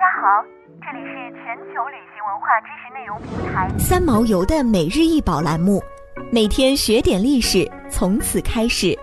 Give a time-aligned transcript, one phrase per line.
[0.00, 0.42] 家好，
[0.80, 5.82] 这里是全球旅行文化知识内容平台三毛游的每日一宝栏目，
[6.32, 8.98] 每天学点历史，从此开始。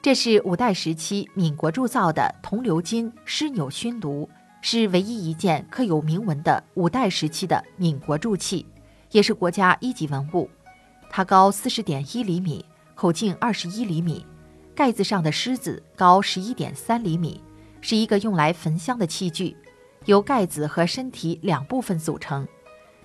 [0.00, 4.26] 这是五代时期闽国铸造的铜鎏金狮钮熏炉，
[4.62, 8.64] 是唯一一件刻有铭文的五代时期的闽国铸器，
[9.10, 10.48] 也是国家一级文物。
[11.10, 12.64] 它高四十点一厘米，
[12.94, 14.24] 口径二十一厘米。
[14.80, 17.44] 盖子上的狮子高十一点三厘米，
[17.82, 19.54] 是一个用来焚香的器具，
[20.06, 22.48] 由盖子和身体两部分组成。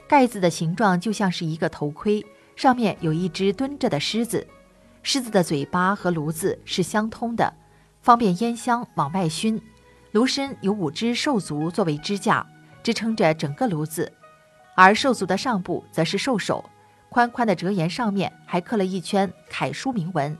[0.07, 2.25] 盖子的形状就像是一个头盔，
[2.55, 4.47] 上面有一只蹲着的狮子。
[5.03, 7.53] 狮子的嘴巴和炉子是相通的，
[8.01, 9.61] 方便烟香往外熏。
[10.13, 12.47] 炉身有五只兽足作为支架，
[12.83, 14.09] 支撑着整个炉子，
[14.77, 16.63] 而兽足的上部则是兽首，
[17.09, 20.37] 宽宽的折沿上面还刻了一圈楷书铭文。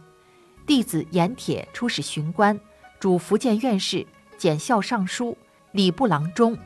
[0.66, 2.60] 弟子严铁出使巡官，
[3.00, 5.38] 主福建院士、检校尚书、
[5.74, 6.58] 礼部郎中，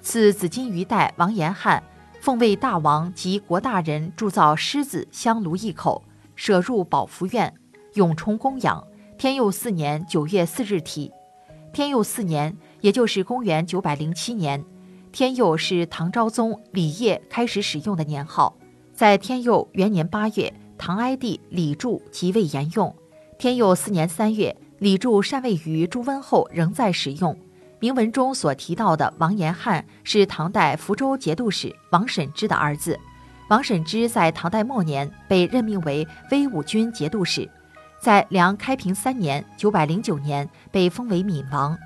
[0.00, 1.82] 赐紫金鱼带王延翰，
[2.20, 6.04] 奉为大王及国大人铸造狮子香炉一口，
[6.36, 7.52] 舍入宝福院，
[7.94, 8.84] 永充供养。
[9.18, 11.10] 天佑四年九月四日题。
[11.72, 14.64] 天佑四年，也就是公元九百零七年。
[15.10, 18.56] 天佑是唐昭宗李晔开始使用的年号，
[18.94, 22.94] 在天佑元年八月，唐哀帝李柱即位沿用。
[23.38, 27.38] 天佑四年三月，李柱禅位于朱温后，仍在使用。
[27.78, 32.98] 铭文中所提到的王延翰是唐代福州节度使王审知的儿子。
[33.48, 37.48] 王审知在唐代末年被任命为威武军节度使，
[38.00, 41.78] 在梁开平三年（九百零九年）被封为闽王。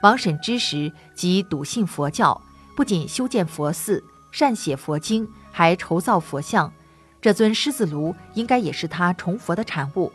[0.00, 2.40] 王审知时即笃信佛教，
[2.76, 6.72] 不仅修建佛寺、善写佛经，还筹造佛像。
[7.20, 10.12] 这尊狮子炉应该也是他崇佛的产物。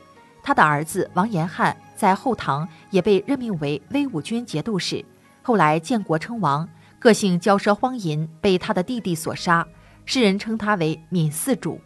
[0.50, 5.05] 他的儿子王延翰在后唐也被任命为威武军节度使，
[5.44, 9.64] 后来建国称王，个性骄奢荒淫，被他的弟弟所杀。
[10.05, 11.80] 世人称他为闽四主。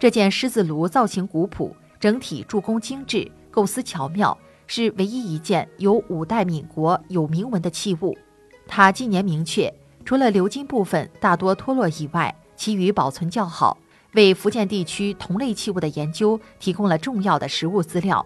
[0.00, 4.36] 这件狮子炉造型古朴，整体铸工精致，构思巧妙，
[4.66, 8.18] 是唯一一件有五代闽国有铭文的器物。
[8.66, 9.72] 它纪年明确，
[10.04, 13.78] 除了鎏金部分大多脱落以外，其余保存较好。
[14.14, 18.24] 为福建地区同类器物的研究提供了重要的实物资料。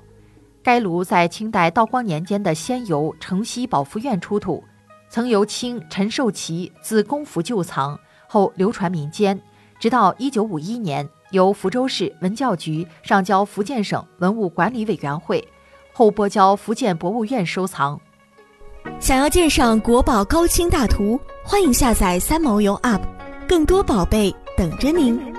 [0.62, 4.64] 该炉在清代道光年间的仙游城西宝福院出土，
[5.08, 9.40] 曾由清陈寿祺自公府旧藏，后流传民间，
[9.78, 15.46] 直到一九五一年由福州市文教局上交福建省文物管理委员会，
[15.92, 18.00] 后拨交福建博物院收藏。
[18.98, 23.02] 想要鉴赏国宝高清大图，欢迎下载三毛游 App，
[23.48, 25.35] 更多宝贝等着您。